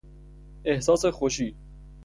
[0.65, 1.55] احساس خوشی